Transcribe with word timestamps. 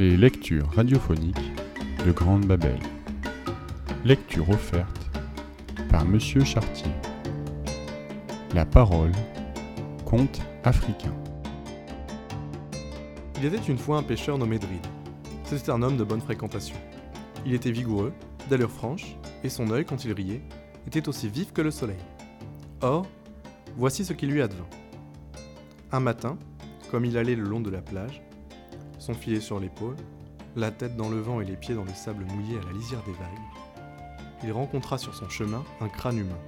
Les 0.00 0.16
lectures 0.16 0.70
radiophoniques 0.70 1.52
de 2.06 2.12
Grande 2.12 2.46
Babel. 2.46 2.78
Lecture 4.02 4.48
offerte 4.48 5.10
par 5.90 6.06
Monsieur 6.06 6.42
Chartier. 6.42 6.90
La 8.54 8.64
parole, 8.64 9.12
conte 10.06 10.40
africain. 10.64 11.14
Il 13.36 13.44
était 13.44 13.58
une 13.58 13.76
fois 13.76 13.98
un 13.98 14.02
pêcheur 14.02 14.38
nommé 14.38 14.58
Dride. 14.58 14.86
C'était 15.44 15.70
un 15.70 15.82
homme 15.82 15.98
de 15.98 16.04
bonne 16.04 16.22
fréquentation. 16.22 16.76
Il 17.44 17.52
était 17.52 17.70
vigoureux, 17.70 18.14
d'allure 18.48 18.70
franche, 18.70 19.16
et 19.44 19.50
son 19.50 19.70
œil, 19.70 19.84
quand 19.84 20.06
il 20.06 20.12
riait, 20.14 20.40
était 20.90 21.08
aussi 21.08 21.28
vif 21.28 21.52
que 21.52 21.62
le 21.62 21.70
soleil. 21.70 22.00
Or, 22.80 23.06
voici 23.76 24.04
ce 24.04 24.12
qui 24.12 24.26
lui 24.26 24.42
advint. 24.42 24.66
Un 25.92 26.00
matin, 26.00 26.36
comme 26.90 27.04
il 27.04 27.16
allait 27.16 27.36
le 27.36 27.44
long 27.44 27.60
de 27.60 27.70
la 27.70 27.80
plage, 27.80 28.20
son 28.98 29.14
filet 29.14 29.38
sur 29.38 29.60
l'épaule, 29.60 29.94
la 30.56 30.72
tête 30.72 30.96
dans 30.96 31.08
le 31.08 31.20
vent 31.20 31.40
et 31.40 31.44
les 31.44 31.54
pieds 31.54 31.76
dans 31.76 31.84
le 31.84 31.94
sable 31.94 32.24
mouillé 32.24 32.58
à 32.58 32.66
la 32.66 32.72
lisière 32.72 33.04
des 33.04 33.12
vagues, 33.12 34.42
il 34.42 34.50
rencontra 34.50 34.98
sur 34.98 35.14
son 35.14 35.28
chemin 35.28 35.62
un 35.80 35.88
crâne 35.88 36.18
humain. 36.18 36.40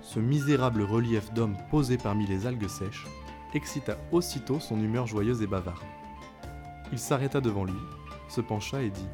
Ce 0.00 0.18
misérable 0.18 0.82
relief 0.82 1.30
d'homme 1.34 1.58
posé 1.70 1.98
parmi 1.98 2.26
les 2.26 2.46
algues 2.46 2.68
sèches 2.68 3.06
excita 3.52 3.98
aussitôt 4.10 4.58
son 4.58 4.80
humeur 4.80 5.06
joyeuse 5.06 5.42
et 5.42 5.46
bavarde. 5.46 5.84
Il 6.92 6.98
s'arrêta 6.98 7.42
devant 7.42 7.64
lui, 7.64 7.74
se 8.30 8.40
pencha 8.40 8.80
et 8.80 8.90
dit 8.90 9.08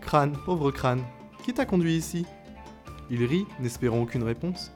Crâne, 0.00 0.36
pauvre 0.44 0.70
crâne, 0.70 1.02
qui 1.42 1.52
t'a 1.52 1.66
conduit 1.66 1.96
ici? 1.96 2.24
Il 3.10 3.24
rit, 3.24 3.46
n'espérant 3.60 4.00
aucune 4.00 4.22
réponse. 4.22 4.72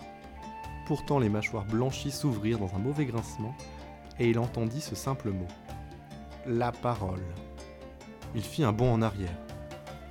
Pourtant 0.87 1.19
les 1.19 1.29
mâchoires 1.29 1.65
blanchies 1.65 2.11
s'ouvrirent 2.11 2.59
dans 2.59 2.75
un 2.75 2.79
mauvais 2.79 3.07
grincement, 3.07 3.55
et 4.19 4.31
il 4.31 4.39
entendit 4.39 4.81
ce 4.81 4.95
simple 4.95 5.31
mot 5.31 5.49
la 6.47 6.73
parole. 6.73 7.23
Il 8.35 8.43
fit 8.43 8.65
un 8.65 8.73
bond 8.73 8.93
en 8.93 9.03
arrière, 9.03 9.37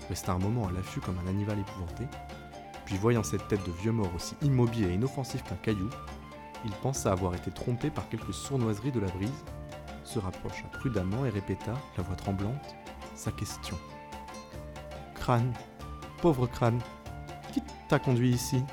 resta 0.09 0.31
un 0.31 0.39
moment 0.39 0.67
à 0.67 0.71
l'affût 0.71 1.01
comme 1.01 1.17
un 1.19 1.29
animal 1.29 1.59
épouvanté, 1.59 2.05
puis 2.85 2.95
voyant 2.95 3.23
cette 3.23 3.47
tête 3.47 3.65
de 3.65 3.71
vieux 3.71 3.91
mort 3.91 4.13
aussi 4.15 4.35
immobile 4.41 4.85
et 4.85 4.93
inoffensif 4.93 5.43
qu'un 5.43 5.55
caillou, 5.55 5.89
il 6.63 6.71
pensa 6.71 7.11
avoir 7.11 7.33
été 7.33 7.51
trompé 7.51 7.89
par 7.89 8.07
quelque 8.09 8.31
sournoiserie 8.31 8.91
de 8.91 8.99
la 8.99 9.07
brise, 9.07 9.43
se 10.03 10.19
rapprocha 10.19 10.63
prudemment 10.73 11.25
et 11.25 11.29
répéta, 11.29 11.73
la 11.97 12.03
voix 12.03 12.15
tremblante, 12.15 12.75
sa 13.15 13.31
question. 13.31 13.77
Crâne, 15.15 15.53
pauvre 16.21 16.47
crâne, 16.47 16.79
conduit 17.99 18.31
ici 18.31 18.63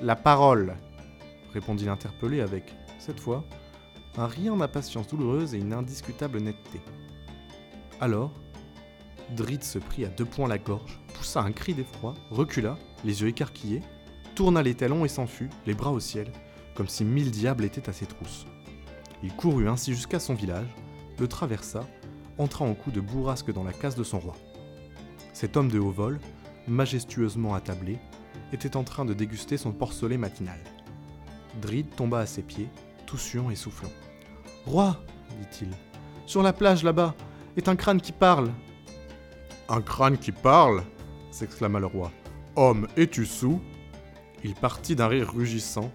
La 0.00 0.16
parole, 0.16 0.74
répondit 1.52 1.84
l'interpellé 1.84 2.40
avec, 2.40 2.74
cette 2.98 3.20
fois, 3.20 3.44
un 4.16 4.26
rien 4.26 4.56
d'impatience 4.56 5.08
douloureuse 5.08 5.54
et 5.54 5.58
une 5.58 5.72
indiscutable 5.72 6.40
netteté. 6.40 6.80
Alors, 8.00 8.32
Drid 9.36 9.62
se 9.62 9.78
prit 9.78 10.04
à 10.04 10.08
deux 10.08 10.24
poings 10.24 10.48
la 10.48 10.58
gorge, 10.58 11.00
poussa 11.14 11.40
un 11.40 11.52
cri 11.52 11.74
d'effroi, 11.74 12.14
recula, 12.30 12.76
les 13.04 13.22
yeux 13.22 13.28
écarquillés, 13.28 13.82
tourna 14.34 14.62
les 14.62 14.74
talons 14.74 15.04
et 15.04 15.08
s'enfuit, 15.08 15.48
les 15.66 15.74
bras 15.74 15.92
au 15.92 16.00
ciel, 16.00 16.30
comme 16.74 16.88
si 16.88 17.04
mille 17.04 17.30
diables 17.30 17.64
étaient 17.64 17.88
à 17.88 17.92
ses 17.92 18.06
trousses. 18.06 18.46
Il 19.22 19.34
courut 19.34 19.68
ainsi 19.68 19.94
jusqu'à 19.94 20.18
son 20.18 20.34
village, 20.34 20.68
le 21.18 21.28
traversa, 21.28 21.86
entra 22.38 22.64
en 22.64 22.74
coup 22.74 22.90
de 22.90 23.00
bourrasque 23.00 23.52
dans 23.52 23.64
la 23.64 23.72
case 23.72 23.94
de 23.94 24.04
son 24.04 24.18
roi. 24.18 24.34
Cet 25.32 25.56
homme 25.56 25.70
de 25.70 25.78
haut 25.78 25.90
vol, 25.90 26.18
majestueusement 26.68 27.54
attablé, 27.54 27.98
était 28.52 28.76
en 28.76 28.84
train 28.84 29.04
de 29.04 29.14
déguster 29.14 29.56
son 29.56 29.72
porcelet 29.72 30.16
matinal. 30.16 30.58
Drid 31.60 31.86
tomba 31.94 32.20
à 32.20 32.26
ses 32.26 32.42
pieds, 32.42 32.68
toussuant 33.06 33.50
et 33.50 33.56
soufflant. 33.56 33.92
Roi, 34.66 34.96
dit-il, 35.40 35.68
sur 36.26 36.42
la 36.42 36.52
plage 36.52 36.84
là-bas 36.84 37.14
est 37.56 37.68
un 37.68 37.76
crâne 37.76 38.00
qui 38.00 38.12
parle. 38.12 38.50
Un 39.68 39.82
crâne 39.82 40.18
qui 40.18 40.32
parle 40.32 40.82
s'exclama 41.30 41.80
le 41.80 41.86
roi. 41.86 42.10
Homme, 42.56 42.86
es-tu 42.96 43.26
sous? 43.26 43.60
Il 44.44 44.54
partit 44.54 44.96
d'un 44.96 45.08
rire 45.08 45.32
rugissant, 45.32 45.90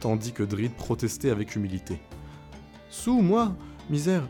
tandis 0.00 0.32
que 0.32 0.42
Drid 0.42 0.72
protestait 0.72 1.30
avec 1.30 1.56
humilité. 1.56 2.00
Sous, 2.90 3.20
moi 3.20 3.54
Misère 3.90 4.28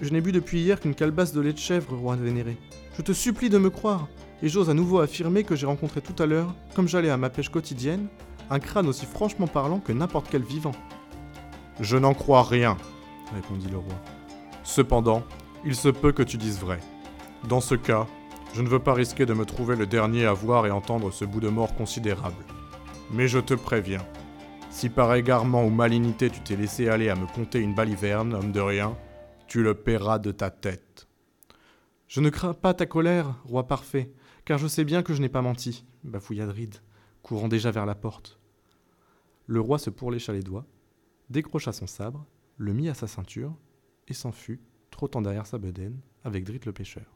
Je 0.00 0.10
n'ai 0.10 0.20
bu 0.20 0.32
depuis 0.32 0.60
hier 0.60 0.80
qu'une 0.80 0.94
calebasse 0.94 1.32
de 1.32 1.40
lait 1.40 1.52
de 1.52 1.58
chèvre, 1.58 1.96
roi 1.96 2.16
vénéré. 2.16 2.56
Je 2.96 3.02
te 3.02 3.12
supplie 3.12 3.50
de 3.50 3.58
me 3.58 3.70
croire, 3.70 4.08
et 4.42 4.48
j'ose 4.48 4.70
à 4.70 4.74
nouveau 4.74 5.00
affirmer 5.00 5.44
que 5.44 5.56
j'ai 5.56 5.66
rencontré 5.66 6.00
tout 6.00 6.20
à 6.22 6.26
l'heure, 6.26 6.54
comme 6.74 6.88
j'allais 6.88 7.10
à 7.10 7.16
ma 7.16 7.30
pêche 7.30 7.48
quotidienne, 7.48 8.08
un 8.50 8.58
crâne 8.58 8.88
aussi 8.88 9.06
franchement 9.06 9.46
parlant 9.46 9.78
que 9.78 9.92
n'importe 9.92 10.28
quel 10.30 10.42
vivant. 10.42 10.72
Je 11.80 11.96
n'en 11.96 12.14
crois 12.14 12.42
rien, 12.42 12.76
répondit 13.34 13.68
le 13.68 13.78
roi. 13.78 13.94
Cependant, 14.64 15.22
il 15.64 15.74
se 15.74 15.88
peut 15.88 16.12
que 16.12 16.22
tu 16.22 16.36
dises 16.36 16.58
vrai. 16.58 16.80
Dans 17.48 17.60
ce 17.60 17.74
cas, 17.74 18.06
je 18.54 18.62
ne 18.62 18.68
veux 18.68 18.78
pas 18.78 18.94
risquer 18.94 19.26
de 19.26 19.34
me 19.34 19.44
trouver 19.44 19.76
le 19.76 19.86
dernier 19.86 20.26
à 20.26 20.32
voir 20.32 20.66
et 20.66 20.70
entendre 20.70 21.10
ce 21.12 21.24
bout 21.24 21.40
de 21.40 21.48
mort 21.48 21.74
considérable. 21.74 22.44
Mais 23.12 23.28
je 23.28 23.38
te 23.38 23.54
préviens, 23.54 24.04
si 24.70 24.88
par 24.88 25.14
égarement 25.14 25.64
ou 25.64 25.70
malignité 25.70 26.30
tu 26.30 26.40
t'es 26.40 26.56
laissé 26.56 26.88
aller 26.88 27.08
à 27.08 27.16
me 27.16 27.26
conter 27.26 27.60
une 27.60 27.74
baliverne, 27.74 28.34
homme 28.34 28.52
de 28.52 28.60
rien, 28.60 28.96
tu 29.46 29.62
le 29.62 29.74
paieras 29.74 30.18
de 30.18 30.30
ta 30.30 30.50
tête. 30.50 31.09
Je 32.10 32.20
ne 32.20 32.28
crains 32.28 32.54
pas 32.54 32.74
ta 32.74 32.86
colère, 32.86 33.36
roi 33.44 33.68
parfait, 33.68 34.12
car 34.44 34.58
je 34.58 34.66
sais 34.66 34.84
bien 34.84 35.04
que 35.04 35.14
je 35.14 35.22
n'ai 35.22 35.28
pas 35.28 35.42
menti, 35.42 35.84
bafouilla 36.02 36.44
Drid, 36.44 36.74
courant 37.22 37.46
déjà 37.46 37.70
vers 37.70 37.86
la 37.86 37.94
porte. 37.94 38.40
Le 39.46 39.60
roi 39.60 39.78
se 39.78 39.90
pourlécha 39.90 40.32
les 40.32 40.42
doigts, 40.42 40.66
décrocha 41.28 41.72
son 41.72 41.86
sabre, 41.86 42.26
le 42.56 42.72
mit 42.72 42.88
à 42.88 42.94
sa 42.94 43.06
ceinture, 43.06 43.54
et 44.08 44.12
s'en 44.12 44.32
fut, 44.32 44.60
trottant 44.90 45.22
derrière 45.22 45.46
sa 45.46 45.58
bedaine, 45.58 46.00
avec 46.24 46.42
Drit 46.42 46.58
le 46.66 46.72
pêcheur. 46.72 47.06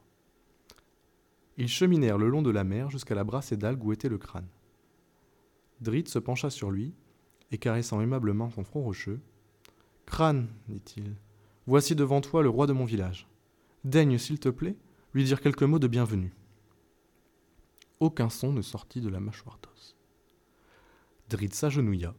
Ils 1.56 1.66
cheminèrent 1.66 2.16
le 2.16 2.28
long 2.28 2.43
de 2.43 2.53
la 2.53 2.62
mer 2.62 2.88
jusqu'à 2.88 3.16
la 3.16 3.25
brassée 3.25 3.56
d'algues 3.56 3.83
où 3.83 3.93
était 3.93 4.09
le 4.09 4.19
crâne. 4.19 4.47
Drit 5.81 6.06
se 6.06 6.21
pencha 6.21 6.50
sur 6.50 6.71
lui, 6.71 6.94
et 7.50 7.59
caressant 7.59 8.00
aimablement 8.00 8.50
son 8.50 8.62
front 8.62 8.84
rocheux, 8.84 9.21
Crâne, 10.06 10.47
dit-il, 10.69 11.16
voici 11.66 11.97
devant 11.97 12.21
toi 12.21 12.44
le 12.44 12.49
roi 12.49 12.69
de 12.69 12.72
mon 12.72 12.84
village. 12.84 13.27
Daigne, 13.84 14.16
s'il 14.16 14.38
te 14.38 14.49
plaît, 14.49 14.77
lui 15.15 15.23
dire 15.23 15.41
quelques 15.41 15.63
mots 15.63 15.79
de 15.79 15.87
bienvenue. 15.87 16.35
Aucun 18.01 18.29
son 18.29 18.53
ne 18.53 18.63
sortit 18.63 19.01
de 19.01 19.09
la 19.09 19.21
mâchoire 19.21 19.61
d'os. 19.63 19.97
Drit 21.29 21.51
s'agenouilla, 21.53 22.17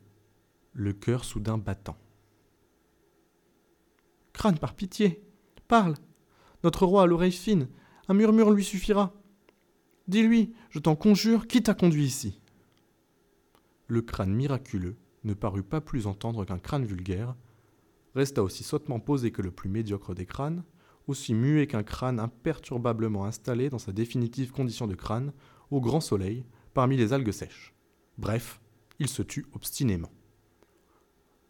le 0.71 0.93
cœur 0.93 1.25
soudain 1.25 1.57
battant. 1.57 1.97
Crâne, 4.31 4.57
par 4.57 4.75
pitié, 4.75 5.21
parle. 5.67 5.95
Notre 6.63 6.85
roi 6.85 7.03
a 7.03 7.05
l'oreille 7.05 7.33
fine, 7.33 7.67
un 8.07 8.13
murmure 8.13 8.51
lui 8.51 8.63
suffira. 8.63 9.13
Dis-lui, 10.07 10.53
je 10.69 10.79
t'en 10.79 10.95
conjure, 10.95 11.47
qui 11.47 11.61
t'a 11.61 11.73
conduit 11.73 12.05
ici? 12.05 12.39
Le 13.87 14.01
crâne 14.01 14.33
miraculeux 14.33 14.95
ne 15.25 15.33
parut 15.33 15.63
pas 15.63 15.81
plus 15.81 16.07
entendre 16.07 16.45
qu'un 16.45 16.59
crâne 16.59 16.85
vulgaire, 16.85 17.35
resta 18.15 18.41
aussi 18.41 18.63
sottement 18.63 19.01
posé 19.01 19.31
que 19.33 19.41
le 19.41 19.51
plus 19.51 19.69
médiocre 19.69 20.15
des 20.15 20.25
crânes, 20.25 20.63
aussi 21.07 21.33
muet 21.33 21.67
qu'un 21.67 21.83
crâne 21.83 22.19
imperturbablement 22.19 23.25
installé 23.25 23.69
dans 23.69 23.79
sa 23.79 23.91
définitive 23.91 24.51
condition 24.51 24.87
de 24.87 24.95
crâne, 24.95 25.33
au 25.71 25.81
grand 25.81 26.01
soleil, 26.01 26.45
parmi 26.73 26.97
les 26.97 27.13
algues 27.13 27.31
sèches. 27.31 27.73
Bref, 28.17 28.61
il 28.99 29.07
se 29.07 29.21
tut 29.21 29.45
obstinément. 29.53 30.11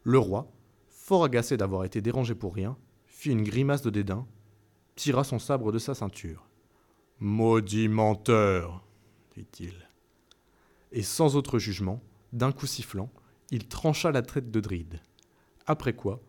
Le 0.02 0.18
roi, 0.18 0.52
fort 0.88 1.24
agacé 1.24 1.56
d'avoir 1.56 1.84
été 1.84 2.00
dérangé 2.00 2.34
pour 2.34 2.54
rien, 2.54 2.76
fit 3.06 3.30
une 3.30 3.42
grimace 3.42 3.82
de 3.82 3.90
dédain, 3.90 4.26
tira 4.94 5.24
son 5.24 5.38
sabre 5.38 5.72
de 5.72 5.78
sa 5.78 5.94
ceinture. 5.94 6.48
Maudit 7.18 7.88
menteur, 7.88 8.84
dit-il. 9.34 9.88
Et 10.92 11.02
sans 11.02 11.36
autre 11.36 11.58
jugement, 11.58 12.02
d'un 12.32 12.52
coup 12.52 12.66
sifflant, 12.66 13.10
il 13.50 13.68
trancha 13.68 14.10
la 14.10 14.22
traite 14.22 14.50
de 14.50 14.60
Dride. 14.60 15.00
Après 15.66 15.94
quoi, 15.94 16.22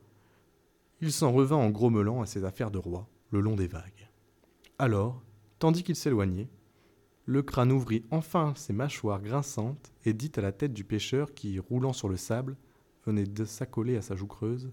il 1.01 1.11
s'en 1.11 1.31
revint 1.31 1.57
en 1.57 1.69
grommelant 1.69 2.21
à 2.21 2.25
ses 2.25 2.43
affaires 2.43 2.71
de 2.71 2.77
roi, 2.77 3.07
le 3.31 3.41
long 3.41 3.55
des 3.55 3.67
vagues. 3.67 4.09
Alors, 4.79 5.21
tandis 5.59 5.83
qu'il 5.83 5.95
s'éloignait, 5.95 6.49
le 7.25 7.41
crâne 7.41 7.71
ouvrit 7.71 8.05
enfin 8.09 8.53
ses 8.55 8.73
mâchoires 8.73 9.21
grinçantes 9.21 9.91
et 10.05 10.13
dit 10.13 10.31
à 10.37 10.41
la 10.41 10.51
tête 10.51 10.73
du 10.73 10.83
pêcheur 10.83 11.33
qui, 11.33 11.59
roulant 11.59 11.93
sur 11.93 12.07
le 12.07 12.15
sable, 12.15 12.55
venait 13.05 13.25
de 13.25 13.45
s'accoler 13.45 13.97
à 13.97 14.01
sa 14.01 14.15
joue 14.15 14.27
creuse. 14.27 14.71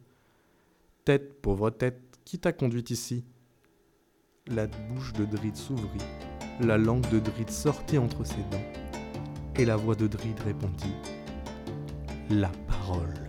Tête, 1.05 1.41
pauvre 1.43 1.71
tête, 1.71 2.21
qui 2.25 2.39
t'a 2.39 2.53
conduite 2.53 2.91
ici? 2.91 3.25
La 4.47 4.67
bouche 4.67 5.13
de 5.15 5.25
Drid 5.25 5.57
s'ouvrit, 5.57 6.05
la 6.61 6.79
langue 6.79 7.09
de 7.11 7.19
Drid 7.19 7.51
sortit 7.51 7.99
entre 7.99 8.25
ses 8.25 8.43
dents, 8.51 8.73
et 9.57 9.65
la 9.65 9.77
voix 9.77 9.95
de 9.95 10.07
Drid 10.07 10.39
répondit 10.41 10.95
La 12.31 12.51
parole. 12.69 13.24